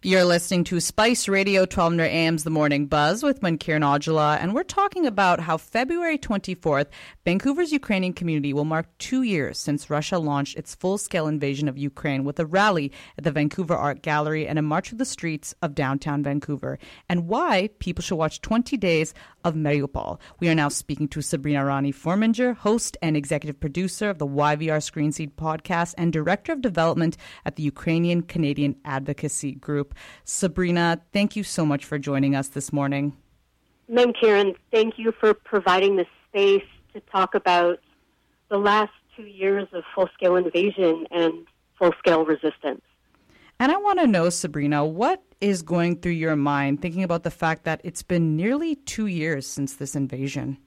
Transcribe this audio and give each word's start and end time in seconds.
You're 0.00 0.24
listening 0.24 0.62
to 0.64 0.78
Spice 0.78 1.26
Radio 1.26 1.62
1200 1.62 2.04
AM's 2.04 2.44
The 2.44 2.50
Morning 2.50 2.86
Buzz 2.86 3.24
with 3.24 3.40
Mankiran 3.40 3.82
Aujla, 3.82 4.38
and 4.40 4.54
we're 4.54 4.62
talking 4.62 5.06
about 5.06 5.40
how 5.40 5.56
February 5.56 6.16
24th, 6.16 6.86
Vancouver's 7.24 7.72
Ukrainian 7.72 8.12
community 8.12 8.52
will 8.52 8.64
mark 8.64 8.86
two 8.98 9.22
years 9.22 9.58
since 9.58 9.90
Russia 9.90 10.20
launched 10.20 10.56
its 10.56 10.76
full 10.76 10.98
scale 10.98 11.26
invasion 11.26 11.66
of 11.66 11.76
Ukraine 11.76 12.22
with 12.22 12.38
a 12.38 12.46
rally 12.46 12.92
at 13.18 13.24
the 13.24 13.32
Vancouver 13.32 13.74
Art 13.74 14.00
Gallery 14.02 14.46
and 14.46 14.56
a 14.56 14.62
march 14.62 14.90
through 14.90 14.98
the 14.98 15.04
streets 15.04 15.52
of 15.62 15.74
downtown 15.74 16.22
Vancouver, 16.22 16.78
and 17.08 17.26
why 17.26 17.68
people 17.80 18.02
should 18.02 18.14
watch 18.14 18.40
20 18.40 18.76
Days 18.76 19.14
of 19.42 19.54
Mariupol. 19.54 20.20
We 20.38 20.48
are 20.48 20.54
now 20.54 20.68
speaking 20.68 21.08
to 21.08 21.22
Sabrina 21.22 21.64
Rani 21.64 21.92
Furminger, 21.92 22.54
host 22.54 22.96
and 23.02 23.16
executive 23.16 23.58
producer 23.58 24.10
of 24.10 24.18
the 24.18 24.28
YVR 24.28 24.80
Screen 24.80 25.10
Scene 25.10 25.32
podcast 25.36 25.94
and 25.98 26.12
director 26.12 26.52
of 26.52 26.60
development 26.60 27.16
at 27.44 27.56
the 27.56 27.64
Ukrainian 27.64 28.22
Canadian 28.22 28.76
Advocacy 28.84 29.56
Group. 29.56 29.87
Sabrina, 30.24 31.00
thank 31.12 31.36
you 31.36 31.42
so 31.42 31.64
much 31.64 31.84
for 31.84 31.98
joining 31.98 32.34
us 32.34 32.48
this 32.48 32.72
morning. 32.72 33.16
Mankiran, 33.90 34.54
thank 34.70 34.98
you 34.98 35.12
for 35.18 35.34
providing 35.34 35.96
the 35.96 36.06
space 36.28 36.64
to 36.92 37.00
talk 37.12 37.34
about 37.34 37.78
the 38.50 38.58
last 38.58 38.92
two 39.16 39.24
years 39.24 39.66
of 39.72 39.82
full 39.94 40.08
scale 40.14 40.36
invasion 40.36 41.06
and 41.10 41.46
full 41.78 41.92
scale 41.98 42.24
resistance. 42.24 42.82
And 43.60 43.72
I 43.72 43.76
want 43.76 43.98
to 43.98 44.06
know, 44.06 44.30
Sabrina, 44.30 44.84
what 44.84 45.22
is 45.40 45.62
going 45.62 46.00
through 46.00 46.12
your 46.12 46.36
mind 46.36 46.80
thinking 46.80 47.02
about 47.02 47.24
the 47.24 47.30
fact 47.30 47.64
that 47.64 47.80
it's 47.82 48.02
been 48.02 48.36
nearly 48.36 48.76
two 48.76 49.06
years 49.06 49.46
since 49.46 49.74
this 49.74 49.96
invasion? 49.96 50.58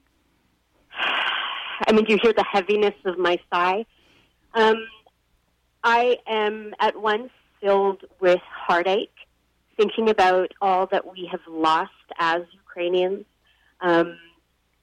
I 1.88 1.91
mean, 1.93 2.05
do 2.05 2.13
you 2.13 2.20
hear 2.21 2.34
the 2.34 2.45
heaviness 2.51 2.95
of 3.05 3.17
my 3.17 3.38
sigh? 3.51 3.85
Um, 4.53 4.85
I 5.84 6.17
am 6.27 6.73
at 6.79 7.01
once 7.01 7.31
filled 7.61 8.03
with 8.20 8.41
heartache, 8.41 9.13
thinking 9.77 10.09
about 10.09 10.51
all 10.61 10.88
that 10.88 11.11
we 11.11 11.27
have 11.31 11.41
lost 11.47 11.91
as 12.20 12.41
Ukrainians. 12.53 13.25
Um, 13.79 14.18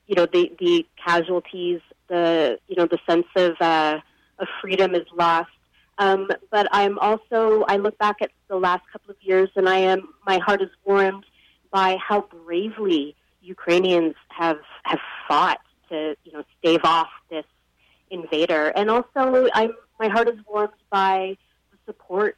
you 0.06 0.14
know, 0.14 0.26
the 0.26 0.52
the 0.58 0.86
casualties, 1.04 1.80
the 2.08 2.58
you 2.68 2.76
know, 2.76 2.86
the 2.86 2.98
sense 3.08 3.26
of 3.36 3.52
uh, 3.60 4.00
of 4.38 4.48
freedom 4.60 4.94
is 4.94 5.06
lost. 5.14 5.50
Um, 5.98 6.30
but 6.50 6.68
I'm 6.70 6.98
also 6.98 7.64
I 7.68 7.76
look 7.76 7.98
back 7.98 8.16
at 8.22 8.30
the 8.48 8.56
last 8.56 8.82
couple 8.92 9.10
of 9.10 9.16
years, 9.20 9.50
and 9.56 9.68
I 9.68 9.78
am 9.78 10.14
my 10.26 10.38
heart 10.38 10.62
is 10.62 10.70
warmed 10.84 11.24
by 11.70 11.96
how 11.96 12.22
bravely 12.22 13.16
Ukrainians 13.42 14.14
have 14.28 14.60
have 14.84 15.00
fought 15.26 15.60
to 15.90 16.16
you 16.24 16.32
know 16.32 16.44
stave 16.58 16.80
off 16.84 17.08
this 17.30 17.44
invader, 18.10 18.68
and 18.68 18.90
also 18.90 19.48
I'm 19.52 19.72
my 19.98 20.08
heart 20.08 20.28
is 20.28 20.38
warmed 20.46 20.72
by 20.90 21.36
the 21.72 21.78
support 21.84 22.36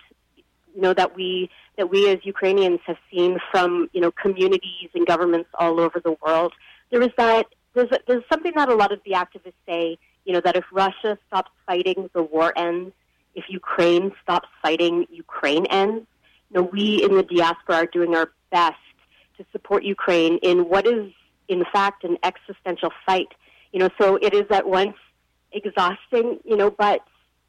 you 0.74 0.80
know 0.80 0.94
that 0.94 1.14
we 1.14 1.50
that 1.76 1.90
we 1.90 2.08
as 2.10 2.18
Ukrainians 2.24 2.80
have 2.86 2.98
seen 3.10 3.38
from 3.50 3.88
you 3.92 4.00
know 4.00 4.10
communities 4.10 4.90
and 4.94 5.06
governments 5.06 5.48
all 5.58 5.80
over 5.80 6.00
the 6.00 6.16
world. 6.24 6.52
There 6.90 7.02
is 7.02 7.10
that 7.16 7.46
there's 7.74 7.88
there's 8.06 8.24
something 8.30 8.52
that 8.56 8.68
a 8.68 8.74
lot 8.74 8.92
of 8.92 9.00
the 9.04 9.12
activists 9.12 9.60
say. 9.66 9.98
You 10.24 10.34
know 10.34 10.40
that 10.44 10.56
if 10.56 10.64
Russia 10.72 11.18
stops 11.26 11.50
fighting, 11.66 12.10
the 12.14 12.22
war 12.22 12.52
ends. 12.56 12.92
If 13.34 13.44
Ukraine 13.48 14.12
stops 14.22 14.48
fighting, 14.62 15.06
Ukraine 15.10 15.66
ends. 15.66 16.06
You 16.50 16.60
know 16.60 16.62
we 16.62 17.02
in 17.02 17.16
the 17.16 17.22
diaspora 17.22 17.76
are 17.76 17.86
doing 17.86 18.14
our 18.14 18.30
best 18.50 18.76
to 19.38 19.46
support 19.52 19.84
Ukraine 19.84 20.38
in 20.38 20.68
what 20.68 20.86
is 20.86 21.12
in 21.48 21.64
fact 21.72 22.04
an 22.04 22.18
existential 22.22 22.90
fight. 23.06 23.28
You 23.72 23.80
know 23.80 23.90
so 24.00 24.16
it 24.16 24.34
is 24.34 24.46
at 24.50 24.66
once 24.68 24.96
exhausting. 25.52 26.40
You 26.44 26.56
know 26.56 26.70
but 26.70 27.00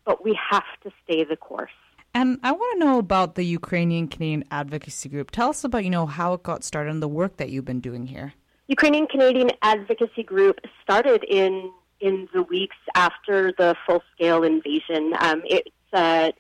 but 0.06 0.24
we 0.24 0.38
have 0.50 0.64
to 0.84 0.92
stay 1.04 1.24
the 1.24 1.36
course. 1.36 1.72
And 2.14 2.40
I 2.44 2.52
want 2.52 2.74
to 2.74 2.86
know 2.86 2.98
about 3.00 3.36
the 3.36 3.44
Ukrainian 3.44 4.08
Canadian 4.08 4.44
Advocacy 4.52 5.08
Group. 5.08 5.32
Tell 5.32 5.50
us 5.50 5.64
about, 5.64 5.84
you 5.86 5.90
know, 5.90 6.06
how 6.06 6.34
it 6.34 6.44
got 6.44 6.64
started 6.64 6.92
and 6.92 7.02
the 7.02 7.08
work 7.08 7.38
that 7.38 7.50
you've 7.50 7.66
been 7.66 7.80
doing 7.80 8.06
here. 8.06 8.34
Ukrainian 8.68 9.08
Canadian 9.08 9.52
Advocacy 9.62 10.24
Group 10.24 10.60
started 10.84 11.24
in 11.24 11.72
in 12.00 12.28
the 12.34 12.42
weeks 12.44 12.78
after 12.96 13.54
the 13.58 13.76
full 13.86 14.02
scale 14.14 14.44
invasion. 14.44 15.14
Um, 15.20 15.42
it's 15.46 15.70
uh, 15.94 16.32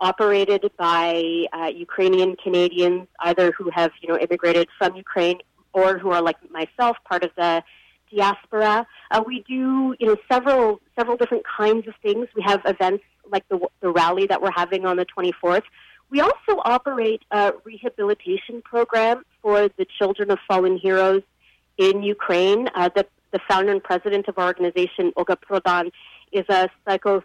operated 0.00 0.70
by 0.78 1.44
uh, 1.52 1.70
Ukrainian 1.74 2.36
Canadians, 2.36 3.08
either 3.20 3.52
who 3.56 3.70
have 3.70 3.90
you 4.00 4.08
know 4.08 4.18
immigrated 4.18 4.68
from 4.78 4.96
Ukraine 4.96 5.38
or 5.72 5.98
who 5.98 6.10
are 6.10 6.22
like 6.22 6.36
myself, 6.50 6.96
part 7.08 7.24
of 7.24 7.30
the 7.36 7.62
diaspora. 8.14 8.86
Uh, 9.10 9.22
we 9.26 9.44
do 9.46 9.94
you 9.98 10.06
know 10.08 10.16
several 10.30 10.80
several 10.96 11.16
different 11.16 11.44
kinds 11.44 11.86
of 11.88 11.94
things. 12.02 12.28
We 12.36 12.42
have 12.42 12.60
events 12.64 13.04
like 13.30 13.48
the, 13.48 13.58
the 13.80 13.90
rally 13.90 14.26
that 14.26 14.42
we're 14.42 14.52
having 14.54 14.86
on 14.86 14.96
the 14.96 15.06
24th. 15.06 15.62
We 16.10 16.20
also 16.20 16.60
operate 16.64 17.22
a 17.30 17.52
rehabilitation 17.64 18.62
program 18.62 19.24
for 19.42 19.68
the 19.76 19.86
children 19.98 20.30
of 20.30 20.38
fallen 20.48 20.78
heroes 20.78 21.22
in 21.76 22.02
Ukraine. 22.02 22.68
Uh, 22.74 22.88
the, 22.94 23.06
the 23.32 23.40
founder 23.48 23.72
and 23.72 23.82
president 23.82 24.26
of 24.28 24.38
our 24.38 24.46
organization, 24.46 25.12
Olga 25.16 25.36
Prodan, 25.36 25.90
is 26.32 26.44
a 26.48 26.68
psychosocial 26.86 27.22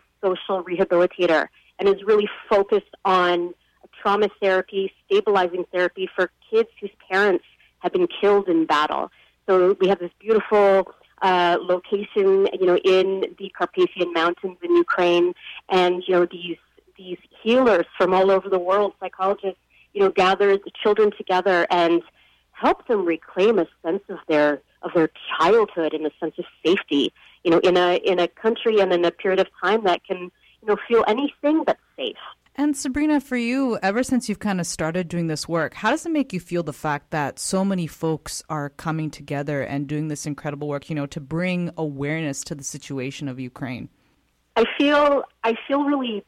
rehabilitator 0.64 1.48
and 1.80 1.88
is 1.88 2.04
really 2.04 2.30
focused 2.50 2.94
on 3.06 3.54
trauma 4.02 4.28
therapy, 4.42 4.92
stabilizing 5.06 5.66
therapy 5.72 6.10
for 6.14 6.30
kids 6.52 6.70
whose 6.82 6.92
parents 7.10 7.46
have 7.80 7.94
been 7.94 8.08
killed 8.08 8.48
in 8.50 8.66
battle. 8.66 9.12
So 9.48 9.76
we 9.80 9.88
have 9.88 10.00
this 10.00 10.12
beautiful 10.20 10.94
uh, 11.24 11.58
location, 11.62 12.48
you 12.60 12.66
know, 12.66 12.78
in 12.84 13.34
the 13.40 13.50
Carpathian 13.58 14.12
Mountains 14.14 14.58
in 14.62 14.76
Ukraine, 14.76 15.34
and 15.70 16.04
you 16.06 16.14
know 16.14 16.26
these 16.26 16.58
these 16.98 17.18
healers 17.42 17.86
from 17.98 18.14
all 18.14 18.30
over 18.30 18.50
the 18.50 18.60
world, 18.60 18.94
psychologists, 19.00 19.60
you 19.94 20.02
know, 20.02 20.10
gather 20.10 20.58
the 20.58 20.72
children 20.82 21.12
together 21.18 21.66
and 21.72 22.04
help 22.52 22.88
them 22.88 23.06
reclaim 23.06 23.58
a 23.58 23.66
sense 23.84 24.04
of 24.10 24.20
their 24.28 24.62
of 24.82 24.92
their 24.94 25.10
childhood 25.40 25.94
and 25.94 26.06
a 26.06 26.12
sense 26.20 26.36
of 26.38 26.46
safety, 26.66 27.12
you 27.44 27.52
know, 27.52 27.60
in 27.60 27.78
a 27.78 27.96
in 27.96 28.20
a 28.20 28.28
country 28.28 28.80
and 28.80 28.92
in 28.92 29.06
a 29.06 29.12
period 29.12 29.40
of 29.40 29.48
time 29.64 29.84
that 29.86 30.04
can 30.06 30.30
you 30.62 30.68
know 30.68 30.78
feel 30.88 31.04
anything 31.08 31.64
but 31.64 31.78
safe. 31.96 32.18
And 32.56 32.78
Sabrina, 32.78 33.20
for 33.20 33.36
you, 33.36 33.80
ever 33.82 34.04
since 34.04 34.30
you've 34.30 34.40
kind 34.40 34.60
of 34.60 34.68
started 34.68 35.08
doing 35.08 35.26
this 35.26 35.48
work, 35.48 35.74
how 35.74 35.90
does 35.90 36.06
it 36.06 36.12
make 36.12 36.34
you 36.34 36.40
feel 36.40 36.62
the 36.62 36.72
fact 36.72 37.10
that 37.10 37.40
so 37.40 37.66
many 37.66 37.88
folks 37.88 38.44
are 38.48 38.70
coming 38.70 39.10
together 39.10 39.64
and 39.64 39.88
doing 39.88 40.08
this 40.08 40.28
incredible 40.28 40.68
work, 40.68 40.88
you 40.88 40.96
know, 40.96 41.08
to 41.08 41.20
bring 41.20 41.72
awareness 41.78 42.44
to 42.44 42.56
the 42.56 42.64
situation 42.64 43.28
of 43.28 43.40
Ukraine? 43.40 43.90
I 44.56 44.66
feel 44.78 45.24
I 45.44 45.56
feel 45.68 45.84
really 45.84 46.24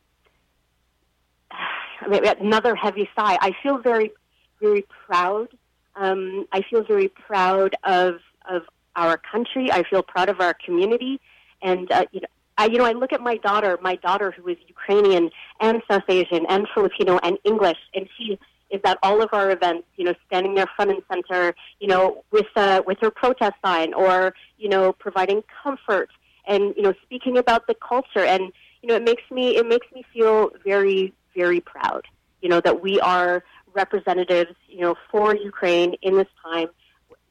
another 2.41 2.73
heavy 2.73 3.07
sigh. 3.15 3.37
I 3.39 3.51
feel 3.61 3.77
very 3.77 4.11
very 4.59 4.85
proud. 5.05 5.49
Um, 5.95 6.47
I 6.51 6.61
feel 6.61 6.83
very 6.83 7.07
proud 7.07 7.75
of 7.83 8.15
of 8.49 8.63
our 8.95 9.17
country. 9.31 9.71
I 9.71 9.83
feel 9.83 10.01
proud 10.01 10.29
of 10.29 10.41
our 10.41 10.55
community, 10.55 11.21
and 11.61 11.91
uh, 11.91 12.05
you 12.11 12.21
know, 12.21 12.27
I, 12.57 12.65
you 12.67 12.77
know, 12.77 12.85
I 12.85 12.93
look 12.93 13.11
at 13.11 13.21
my 13.21 13.37
daughter, 13.37 13.77
my 13.81 13.95
daughter 13.95 14.31
who 14.31 14.47
is 14.47 14.57
Ukrainian 14.67 15.29
and 15.59 15.81
South 15.89 16.03
Asian 16.07 16.45
and 16.47 16.67
Filipino 16.73 17.19
and 17.21 17.37
English, 17.43 17.77
and 17.93 18.07
she 18.17 18.39
is 18.71 18.81
at 18.85 18.97
all 19.03 19.21
of 19.21 19.29
our 19.33 19.51
events, 19.51 19.87
you 19.97 20.05
know, 20.05 20.13
standing 20.27 20.55
there 20.55 20.67
front 20.75 20.91
and 20.91 21.01
center, 21.11 21.53
you 21.79 21.87
know, 21.87 22.23
with 22.31 22.47
uh, 22.55 22.81
with 22.87 22.97
her 23.01 23.11
protest 23.11 23.55
sign 23.63 23.93
or 23.93 24.33
you 24.57 24.69
know, 24.69 24.93
providing 24.93 25.43
comfort 25.63 26.09
and 26.47 26.73
you 26.77 26.83
know, 26.83 26.93
speaking 27.03 27.37
about 27.37 27.67
the 27.67 27.75
culture, 27.75 28.25
and 28.25 28.51
you 28.81 28.87
know, 28.89 28.95
it 28.95 29.03
makes 29.03 29.23
me 29.29 29.57
it 29.57 29.67
makes 29.67 29.87
me 29.93 30.05
feel 30.13 30.51
very 30.63 31.13
very 31.35 31.59
proud, 31.59 32.03
you 32.41 32.47
know, 32.47 32.61
that 32.61 32.81
we 32.81 32.99
are 33.01 33.43
representatives, 33.73 34.55
you 34.69 34.79
know, 34.79 34.95
for 35.11 35.35
Ukraine 35.35 35.95
in 36.01 36.15
this 36.15 36.27
time. 36.43 36.67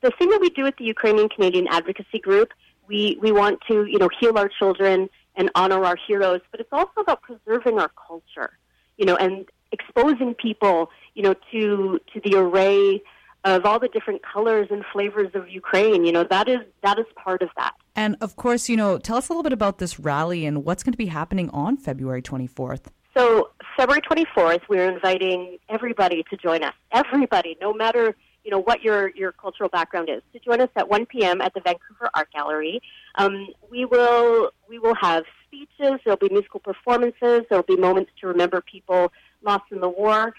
The 0.03 0.11
thing 0.19 0.29
that 0.29 0.41
we 0.41 0.51
do 0.51 0.67
at 0.67 0.77
the 0.77 0.85
Ukrainian 0.85 1.31
Canadian 1.31 1.67
Advocacy 1.69 2.19
Group 2.19 2.53
we 2.89 3.19
we 3.21 3.33
want 3.33 3.61
to 3.69 3.85
you 3.87 3.99
know 3.99 4.09
heal 4.21 4.39
our 4.39 4.49
children 4.49 5.09
and 5.37 5.51
honor 5.55 5.85
our 5.85 5.97
heroes, 6.07 6.41
but 6.51 6.61
it's 6.61 6.73
also 6.73 7.01
about 7.01 7.23
preserving 7.23 7.79
our 7.79 7.91
culture, 8.07 8.57
you 8.97 9.05
know, 9.05 9.17
and 9.17 9.47
exposing 9.73 10.35
people, 10.35 10.91
you 11.15 11.23
know, 11.23 11.35
to 11.53 12.01
to 12.13 12.21
the 12.25 12.37
array 12.39 13.03
of 13.45 13.67
all 13.67 13.79
the 13.79 13.89
different 13.89 14.23
colors 14.23 14.69
and 14.71 14.85
flavors 14.93 15.31
of 15.35 15.49
Ukraine. 15.49 16.05
You 16.05 16.13
know, 16.13 16.25
that 16.25 16.49
is 16.49 16.61
that 16.83 16.99
is 16.99 17.07
part 17.17 17.43
of 17.43 17.51
that. 17.57 17.75
And 17.95 18.17
of 18.21 18.37
course, 18.37 18.69
you 18.69 18.77
know, 18.77 18.99
tell 18.99 19.17
us 19.17 19.29
a 19.29 19.33
little 19.33 19.43
bit 19.43 19.53
about 19.53 19.79
this 19.79 20.01
rally 20.01 20.47
and 20.47 20.65
what's 20.65 20.83
going 20.83 20.93
to 20.93 20.99
be 20.99 21.07
happening 21.07 21.51
on 21.51 21.77
February 21.77 22.23
24th. 22.23 22.87
So, 23.17 23.51
February 23.77 24.03
24th, 24.03 24.63
we're 24.69 24.91
inviting 24.91 25.59
everybody 25.69 26.25
to 26.31 26.37
join 26.37 26.65
us. 26.65 26.75
Everybody, 26.91 27.57
no 27.61 27.73
matter 27.73 28.17
you 28.45 28.51
know 28.51 28.61
what 28.61 28.83
your 28.83 29.09
your 29.11 29.33
cultural 29.33 29.69
background 29.69 30.09
is. 30.11 30.23
To 30.33 30.39
join 30.39 30.61
us 30.61 30.69
at 30.77 30.89
1 30.89 31.07
p.m. 31.07 31.41
at 31.41 31.55
the 31.55 31.61
Vancouver 31.61 32.11
Art 32.15 32.29
Gallery, 32.33 32.81
um, 33.17 33.49
we 33.71 33.85
will 33.85 34.51
we 34.69 34.79
will 34.79 34.95
have 34.95 35.25
speeches. 35.47 36.01
There'll 36.05 36.19
be 36.19 36.29
musical 36.29 36.61
performances. 36.61 37.43
There'll 37.49 37.65
be 37.65 37.77
moments 37.77 38.13
to 38.21 38.27
remember 38.27 38.61
people 38.61 39.13
lost 39.43 39.65
in 39.73 39.81
the 39.81 39.89
war. 39.89 40.35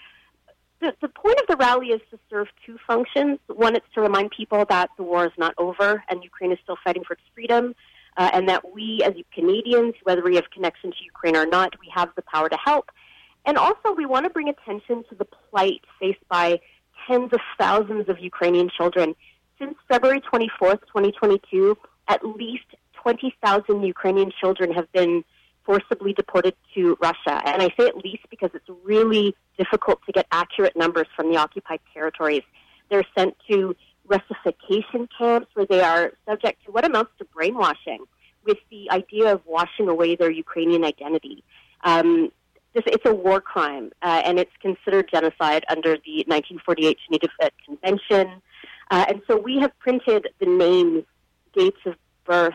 The, 0.80 0.94
the 1.00 1.08
point 1.08 1.40
of 1.40 1.46
the 1.48 1.56
rally 1.56 1.88
is 1.88 2.02
to 2.10 2.18
serve 2.28 2.48
two 2.64 2.76
functions. 2.86 3.38
One, 3.46 3.74
it's 3.76 3.86
to 3.94 4.02
remind 4.02 4.30
people 4.30 4.64
that 4.68 4.90
the 4.96 5.02
war 5.02 5.24
is 5.24 5.32
not 5.38 5.54
over 5.58 6.04
and 6.08 6.22
Ukraine 6.22 6.52
is 6.52 6.58
still 6.62 6.76
fighting 6.84 7.02
for 7.02 7.14
its 7.14 7.22
freedom, 7.34 7.74
uh, 8.18 8.30
and 8.32 8.48
that 8.50 8.74
we, 8.74 9.02
as 9.02 9.14
Canadians, 9.34 9.94
whether 10.02 10.22
we 10.22 10.34
have 10.36 10.50
connection 10.50 10.90
to 10.90 11.04
Ukraine 11.04 11.34
or 11.34 11.46
not, 11.46 11.72
we 11.80 11.90
have 11.94 12.10
the 12.14 12.22
power 12.22 12.48
to 12.50 12.58
help. 12.62 12.90
And 13.46 13.56
also, 13.56 13.92
we 13.96 14.06
want 14.06 14.24
to 14.24 14.30
bring 14.30 14.48
attention 14.48 15.04
to 15.08 15.14
the 15.14 15.24
plight 15.24 15.80
faced 15.98 16.26
by 16.28 16.60
tens 17.06 17.32
of 17.32 17.40
thousands 17.58 18.08
of 18.08 18.18
Ukrainian 18.18 18.68
children. 18.68 19.14
Since 19.58 19.76
February 19.88 20.20
24th, 20.20 20.80
2022, 20.86 21.76
at 22.08 22.24
least 22.24 22.64
20,000 22.94 23.82
Ukrainian 23.82 24.32
children 24.40 24.72
have 24.72 24.90
been 24.92 25.24
forcibly 25.64 26.12
deported 26.12 26.54
to 26.74 26.96
Russia. 27.00 27.42
And 27.44 27.62
I 27.62 27.68
say 27.78 27.86
at 27.88 27.96
least 27.96 28.24
because 28.30 28.50
it's 28.54 28.68
really 28.84 29.34
difficult 29.58 30.00
to 30.06 30.12
get 30.12 30.26
accurate 30.30 30.76
numbers 30.76 31.06
from 31.14 31.30
the 31.30 31.38
occupied 31.38 31.80
territories. 31.92 32.42
They're 32.88 33.04
sent 33.16 33.36
to 33.50 33.74
Russification 34.06 35.08
camps 35.18 35.48
where 35.54 35.66
they 35.66 35.80
are 35.80 36.12
subject 36.28 36.64
to 36.66 36.70
what 36.70 36.84
amounts 36.84 37.12
to 37.18 37.24
brainwashing 37.24 38.04
with 38.44 38.58
the 38.70 38.88
idea 38.90 39.32
of 39.32 39.40
washing 39.44 39.88
away 39.88 40.14
their 40.14 40.30
Ukrainian 40.30 40.84
identity. 40.84 41.42
Um, 41.82 42.30
this, 42.76 42.84
it's 42.86 43.06
a 43.06 43.14
war 43.14 43.40
crime, 43.40 43.90
uh, 44.02 44.22
and 44.24 44.38
it's 44.38 44.52
considered 44.60 45.08
genocide 45.10 45.64
under 45.68 45.96
the 46.04 46.24
1948 46.26 46.98
Geneva 47.08 47.50
Convention. 47.64 48.42
Uh, 48.90 49.06
and 49.08 49.22
so 49.26 49.36
we 49.36 49.58
have 49.58 49.76
printed 49.78 50.28
the 50.38 50.46
names, 50.46 51.04
dates 51.56 51.78
of 51.86 51.94
birth, 52.24 52.54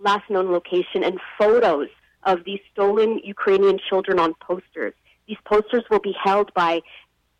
last 0.00 0.28
known 0.28 0.50
location, 0.50 1.04
and 1.04 1.20
photos 1.38 1.88
of 2.24 2.44
these 2.44 2.58
stolen 2.72 3.20
Ukrainian 3.24 3.78
children 3.88 4.18
on 4.18 4.34
posters. 4.40 4.92
These 5.28 5.38
posters 5.44 5.84
will 5.88 6.00
be 6.00 6.14
held 6.20 6.52
by 6.54 6.80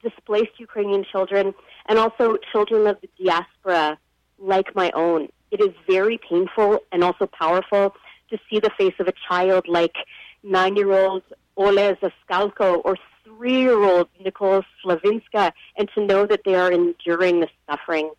displaced 0.03 0.59
Ukrainian 0.59 1.05
children 1.05 1.53
and 1.87 1.99
also 1.99 2.37
children 2.53 2.87
of 2.87 2.97
the 3.00 3.09
diaspora 3.23 3.99
like 4.38 4.75
my 4.76 4.91
own. 4.94 5.29
It 5.50 5.61
is 5.61 5.75
very 5.87 6.19
painful 6.31 6.79
and 6.93 7.03
also 7.03 7.26
powerful 7.26 7.94
to 8.31 8.38
see 8.49 8.61
the 8.61 8.71
face 8.79 8.94
of 9.00 9.09
a 9.09 9.12
child 9.29 9.67
like 9.67 9.97
nine 10.43 10.76
year 10.76 10.93
old 10.93 11.23
Ole 11.61 11.95
Zaskalko 11.97 12.81
or 12.85 12.97
three 13.23 13.61
year 13.61 13.83
old 13.83 14.09
Nicole 14.25 14.62
Slavinska 14.83 15.53
and 15.77 15.91
to 15.95 16.05
know 16.05 16.25
that 16.27 16.41
they 16.45 16.55
are 16.55 16.73
enduring 16.73 17.41
the 17.41 17.49
suffering. 17.69 18.11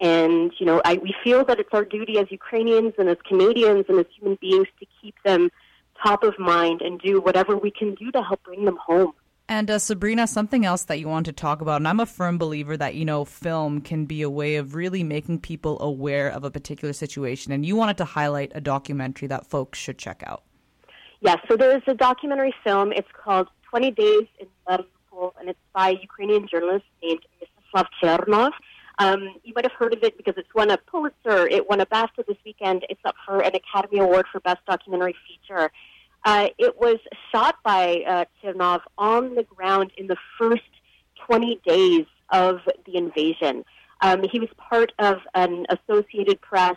And, 0.00 0.52
you 0.58 0.66
know, 0.66 0.80
I, 0.84 0.94
we 1.02 1.14
feel 1.24 1.44
that 1.46 1.58
it's 1.58 1.70
our 1.72 1.84
duty 1.84 2.18
as 2.18 2.30
Ukrainians 2.30 2.94
and 2.98 3.08
as 3.08 3.16
Canadians 3.26 3.86
and 3.88 3.98
as 3.98 4.06
human 4.16 4.38
beings 4.40 4.68
to 4.78 4.86
keep 5.00 5.16
them 5.24 5.50
top 6.00 6.22
of 6.22 6.38
mind 6.38 6.82
and 6.82 7.00
do 7.00 7.20
whatever 7.20 7.56
we 7.56 7.70
can 7.70 7.94
do 7.94 8.12
to 8.12 8.22
help 8.22 8.42
bring 8.44 8.66
them 8.66 8.78
home. 8.84 9.12
And 9.48 9.70
uh, 9.70 9.78
Sabrina, 9.78 10.26
something 10.26 10.64
else 10.64 10.84
that 10.84 10.98
you 10.98 11.08
want 11.08 11.26
to 11.26 11.32
talk 11.32 11.60
about, 11.60 11.76
and 11.76 11.88
I'm 11.88 12.00
a 12.00 12.06
firm 12.06 12.36
believer 12.36 12.76
that, 12.76 12.94
you 12.94 13.04
know, 13.04 13.24
film 13.24 13.80
can 13.80 14.04
be 14.04 14.22
a 14.22 14.30
way 14.30 14.56
of 14.56 14.74
really 14.74 15.02
making 15.02 15.40
people 15.40 15.80
aware 15.80 16.28
of 16.28 16.44
a 16.44 16.50
particular 16.50 16.92
situation. 16.92 17.52
And 17.52 17.64
you 17.64 17.76
wanted 17.76 17.96
to 17.98 18.04
highlight 18.04 18.52
a 18.54 18.60
documentary 18.60 19.28
that 19.28 19.46
folks 19.46 19.78
should 19.78 19.98
check 19.98 20.22
out. 20.26 20.42
Yes, 21.20 21.38
so 21.48 21.56
there 21.56 21.74
is 21.74 21.82
a 21.86 21.94
documentary 21.94 22.54
film. 22.62 22.92
It's 22.92 23.08
called 23.12 23.48
20 23.70 23.90
Days 23.92 24.26
in 24.38 24.46
Mariupol, 24.68 25.32
and 25.40 25.48
it's 25.48 25.58
by 25.74 25.90
a 25.90 25.98
Ukrainian 26.00 26.46
journalist 26.46 26.84
named 27.02 27.20
Mstislav 27.40 27.86
Chernov. 28.02 28.52
Um, 28.98 29.34
you 29.44 29.52
might 29.54 29.64
have 29.64 29.72
heard 29.72 29.92
of 29.92 30.02
it 30.02 30.16
because 30.16 30.34
it's 30.36 30.54
won 30.54 30.70
a 30.70 30.78
Pulitzer. 30.78 31.46
It 31.48 31.68
won 31.68 31.80
a 31.80 31.86
BAFTA 31.86 32.26
this 32.26 32.36
weekend. 32.44 32.84
It's 32.88 33.00
up 33.04 33.14
for 33.26 33.40
an 33.40 33.54
Academy 33.54 34.00
Award 34.00 34.26
for 34.30 34.40
Best 34.40 34.64
Documentary 34.66 35.14
Feature. 35.26 35.70
Uh, 36.24 36.48
it 36.58 36.78
was 36.78 36.96
shot 37.32 37.56
by 37.62 38.02
uh, 38.06 38.24
Chernov 38.42 38.80
on 38.98 39.34
the 39.34 39.42
ground 39.44 39.92
in 39.96 40.06
the 40.06 40.16
first 40.38 40.62
20 41.26 41.60
days 41.66 42.06
of 42.30 42.60
the 42.84 42.96
invasion. 42.96 43.64
Um, 44.00 44.22
he 44.30 44.40
was 44.40 44.48
part 44.56 44.92
of 44.98 45.18
an 45.34 45.66
Associated 45.70 46.40
Press 46.40 46.76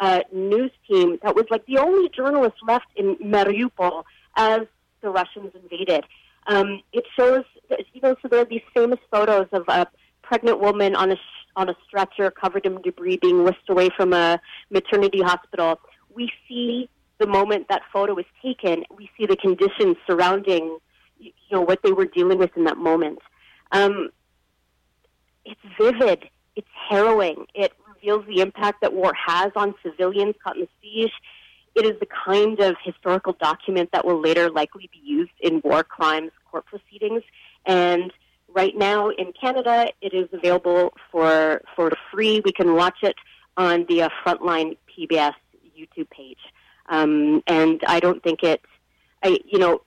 uh, 0.00 0.20
news 0.32 0.70
team 0.88 1.18
that 1.22 1.34
was 1.34 1.46
like 1.50 1.66
the 1.66 1.78
only 1.78 2.08
journalist 2.10 2.56
left 2.66 2.86
in 2.96 3.16
Mariupol 3.16 4.04
as 4.36 4.62
the 5.00 5.10
Russians 5.10 5.52
invaded. 5.54 6.04
Um, 6.46 6.80
it 6.92 7.04
shows, 7.16 7.44
you 7.92 8.00
know, 8.02 8.16
so 8.22 8.28
there 8.28 8.40
are 8.40 8.44
these 8.44 8.62
famous 8.74 8.98
photos 9.10 9.46
of 9.52 9.64
a 9.68 9.86
pregnant 10.22 10.60
woman 10.60 10.94
on 10.94 11.12
a 11.12 11.16
sh- 11.16 11.46
on 11.56 11.68
a 11.68 11.76
stretcher 11.86 12.30
covered 12.30 12.64
in 12.64 12.80
debris 12.82 13.18
being 13.20 13.42
whisked 13.42 13.68
away 13.68 13.88
from 13.96 14.12
a 14.12 14.40
maternity 14.70 15.20
hospital. 15.20 15.80
We 16.14 16.30
see 16.46 16.88
the 17.18 17.26
moment 17.26 17.66
that 17.68 17.82
photo 17.92 18.14
was 18.14 18.24
taken, 18.40 18.84
we 18.96 19.10
see 19.18 19.26
the 19.26 19.36
conditions 19.36 19.96
surrounding, 20.06 20.78
you 21.18 21.32
know, 21.50 21.60
what 21.60 21.82
they 21.82 21.92
were 21.92 22.04
dealing 22.04 22.38
with 22.38 22.56
in 22.56 22.64
that 22.64 22.76
moment. 22.78 23.18
Um, 23.72 24.10
it's 25.44 25.60
vivid. 25.78 26.28
It's 26.54 26.68
harrowing. 26.88 27.46
It 27.54 27.72
reveals 28.00 28.26
the 28.26 28.40
impact 28.40 28.80
that 28.82 28.92
war 28.92 29.12
has 29.14 29.50
on 29.56 29.74
civilians 29.82 30.34
caught 30.42 30.56
in 30.56 30.62
the 30.62 30.68
siege. 30.82 31.12
It 31.74 31.84
is 31.84 31.98
the 32.00 32.06
kind 32.06 32.58
of 32.60 32.76
historical 32.82 33.34
document 33.34 33.90
that 33.92 34.04
will 34.04 34.20
later 34.20 34.50
likely 34.50 34.88
be 34.92 35.00
used 35.02 35.30
in 35.40 35.60
war 35.64 35.84
crimes 35.84 36.32
court 36.50 36.66
proceedings. 36.66 37.22
And 37.66 38.12
right 38.48 38.76
now 38.76 39.10
in 39.10 39.32
Canada, 39.40 39.88
it 40.00 40.14
is 40.14 40.28
available 40.32 40.92
for 41.10 41.62
for 41.76 41.92
free. 42.10 42.40
We 42.44 42.52
can 42.52 42.74
watch 42.74 42.98
it 43.02 43.16
on 43.56 43.86
the 43.88 44.02
uh, 44.02 44.08
Frontline 44.24 44.76
PBS 44.88 45.34
YouTube 45.76 46.10
page. 46.10 46.38
Um, 46.88 47.42
and 47.46 47.82
I 47.86 48.00
don't 48.00 48.22
think 48.22 48.42
it, 48.42 48.62
I, 49.22 49.38
you 49.44 49.58
know, 49.58 49.82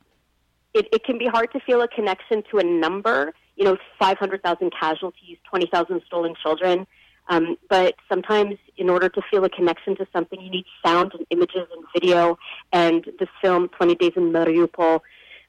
it, 0.74 0.88
it 0.94 1.04
can 1.04 1.18
be 1.18 1.26
hard 1.26 1.52
to 1.54 1.60
feel 1.60 1.82
a 1.82 1.88
connection 1.88 2.44
to 2.52 2.60
a 2.60 2.64
number, 2.64 3.34
you 3.56 3.64
know, 3.64 3.78
500,000 4.00 4.72
casualties, 4.80 5.38
20,000 5.50 6.02
stolen 6.06 6.36
children. 6.42 6.86
Um, 7.30 7.56
but 7.70 7.96
sometimes, 8.10 8.58
in 8.78 8.90
order 8.90 9.08
to 9.10 9.22
feel 9.30 9.44
a 9.46 9.50
connection 9.50 9.96
to 9.98 10.08
something, 10.12 10.42
you 10.42 10.50
need 10.50 10.66
sound 10.86 11.14
and 11.14 11.26
images 11.30 11.68
and 11.74 11.86
video. 11.94 12.38
And 12.74 13.06
the 13.20 13.28
film 13.42 13.70
20 13.70 13.96
Days 13.96 14.14
in 14.16 14.32
Mariupol, 14.32 15.00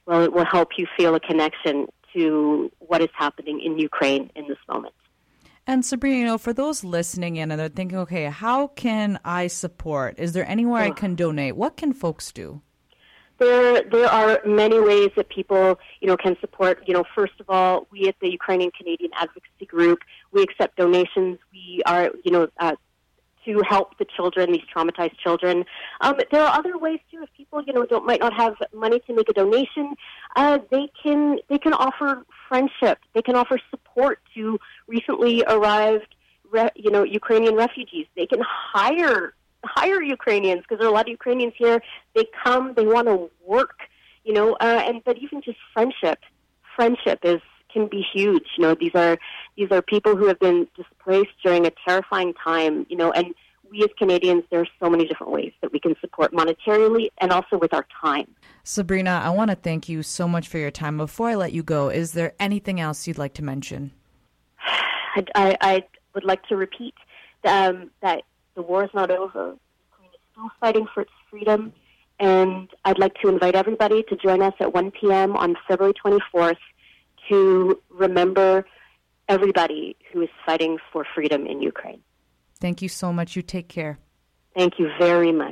well, 0.07 0.23
it 0.23 0.33
will 0.33 0.45
help 0.45 0.71
you 0.77 0.87
feel 0.97 1.15
a 1.15 1.21
connection 1.21 1.87
to 2.15 2.71
what 2.79 3.01
is 3.01 3.09
happening 3.15 3.61
in 3.61 3.79
Ukraine 3.79 4.31
in 4.37 4.47
this 4.49 4.59
moment. 4.69 4.95
And 5.67 5.85
Sabrina, 5.85 6.19
you 6.19 6.25
know, 6.25 6.39
for 6.39 6.53
those 6.53 6.83
listening 6.83 7.37
in 7.37 7.51
and 7.51 7.61
they're 7.61 7.69
thinking, 7.69 7.99
okay, 7.99 8.25
how 8.25 8.69
can 8.69 9.21
I 9.25 9.47
support? 9.47 10.19
Is 10.19 10.33
there 10.33 10.49
anywhere 10.49 10.83
I 10.83 10.91
can 10.91 11.15
donate? 11.15 11.57
What 11.57 11.77
can 11.77 11.93
folks 11.93 12.33
do? 12.33 12.63
There, 13.43 13.83
there 13.83 14.07
are 14.07 14.41
many 14.47 14.79
ways 14.79 15.11
that 15.17 15.29
people, 15.29 15.81
you 16.01 16.07
know, 16.07 16.17
can 16.17 16.37
support. 16.41 16.85
You 16.87 16.95
know, 16.95 17.05
first 17.13 17.33
of 17.41 17.51
all, 17.51 17.89
we 17.91 18.07
at 18.07 18.15
the 18.21 18.31
Ukrainian 18.31 18.71
Canadian 18.71 19.11
Advocacy 19.17 19.67
Group, 19.67 19.99
we 20.31 20.43
accept 20.43 20.77
donations. 20.77 21.39
We 21.53 21.83
are, 21.85 22.13
you 22.25 22.31
know, 22.31 22.47
uh, 22.61 22.77
to 23.45 23.63
help 23.69 23.99
the 23.99 24.07
children, 24.17 24.53
these 24.53 24.63
traumatized 24.73 25.17
children. 25.19 25.65
Um, 26.01 26.15
there 26.31 26.43
are 26.43 26.57
other 26.57 26.79
ways 26.79 27.01
too. 27.11 27.21
If 27.25 27.31
people, 27.37 27.61
you 27.67 27.73
know, 27.73 27.85
don't 27.85 28.07
might 28.07 28.21
not 28.21 28.33
have 28.35 28.55
money 28.73 29.01
to 29.09 29.13
make 29.13 29.29
a 29.29 29.33
donation, 29.33 29.97
uh, 30.37 30.61
they 30.71 30.89
can 31.03 31.39
they 31.49 31.59
can 31.59 31.73
offer 31.73 32.25
friendship. 32.49 32.99
They 33.13 33.23
can 33.23 33.35
offer 33.35 33.59
support 33.71 34.21
to 34.35 34.61
recently 34.87 35.43
arrived, 35.49 36.15
re, 36.49 36.69
you 36.77 36.93
know, 36.93 37.03
Ukrainian 37.03 37.57
refugees. 37.57 38.07
They 38.15 38.27
can 38.27 38.41
hire 38.41 39.35
hire 39.65 40.03
Ukrainians 40.03 40.63
because 40.63 40.79
there 40.79 40.87
are 40.87 40.91
a 40.91 40.95
lot 40.95 41.07
of 41.07 41.13
Ukrainians 41.13 41.55
here. 41.57 41.81
They 42.15 42.27
come, 42.45 42.75
they 42.75 42.87
want 42.87 43.09
to 43.09 43.31
work, 43.45 43.79
you 44.25 44.33
know, 44.33 44.55
uh, 44.55 44.83
and 44.87 45.03
but 45.05 45.19
even 45.19 45.43
just 45.43 45.59
friendship, 45.73 46.19
friendship 46.77 47.21
is 47.23 47.41
can 47.73 47.87
be 47.87 48.05
huge. 48.13 48.47
You 48.57 48.63
know, 48.63 48.75
these 48.75 48.95
are 48.95 49.19
these 49.57 49.69
are 49.71 49.83
people 49.83 50.17
who 50.17 50.27
have 50.27 50.39
been 50.39 50.69
displaced 50.77 51.33
during 51.43 51.67
a 51.67 51.73
terrifying 51.87 52.35
time. 52.35 52.87
You 52.89 52.97
know, 52.97 53.13
and 53.13 53.35
we 53.71 53.83
as 53.83 53.91
Canadians, 53.99 54.45
there 54.51 54.61
are 54.61 54.69
so 54.79 54.91
many 54.91 55.07
different 55.07 55.33
ways 55.33 55.53
that 55.63 55.73
we 55.73 55.81
can 55.81 55.95
support 56.01 56.33
monetarily 56.33 57.09
and 57.21 57.33
also 57.33 57.59
with 57.59 57.73
our 57.73 57.87
time. 58.01 58.29
Sabrina, 58.65 59.23
I 59.25 59.31
want 59.31 59.51
to 59.51 59.57
thank 59.57 59.89
you 59.89 60.03
so 60.03 60.29
much 60.29 60.47
for 60.47 60.59
your 60.59 60.71
time. 60.71 60.99
Before 60.99 61.31
I 61.31 61.35
let 61.35 61.53
you 61.53 61.63
go, 61.63 61.89
is 61.89 62.13
there 62.13 62.35
anything 62.39 62.81
else 62.81 63.07
you'd 63.07 63.19
like 63.19 63.35
to 63.35 63.45
mention? 63.45 63.93
I, 64.59 65.25
I, 65.35 65.57
I 65.61 65.85
would 66.15 66.25
like 66.25 66.43
to 66.49 66.57
repeat 66.57 66.95
um, 67.45 67.91
that 68.03 68.23
the 68.55 68.63
war 68.63 68.85
is 68.85 68.91
not 68.95 69.11
over. 69.11 69.57
Ukraine 69.91 70.11
is 70.15 70.21
still 70.33 70.51
fighting 70.61 70.87
for 70.93 71.01
its 71.03 71.13
freedom. 71.31 71.73
And 72.21 72.69
I'd 72.85 72.99
like 72.99 73.15
to 73.23 73.29
invite 73.29 73.55
everybody 73.55 74.05
to 74.05 74.17
join 74.17 74.43
us 74.43 74.55
at 74.61 74.73
1 74.73 74.93
p.m. 74.93 75.37
on 75.37 75.57
February 75.67 75.95
24th 76.05 76.57
to 77.29 77.81
remember 77.91 78.65
everybody 79.29 79.97
who 80.13 80.23
is 80.23 80.29
fighting 80.47 80.79
for 80.93 81.05
freedom 81.15 81.47
in 81.47 81.61
Ukraine. 81.61 82.01
Thank 82.61 82.83
you 82.83 82.89
so 82.89 83.13
much. 83.13 83.35
You 83.35 83.43
take 83.43 83.69
care. 83.69 83.99
Thank 84.55 84.79
you 84.79 84.91
very 84.99 85.33
much. 85.33 85.51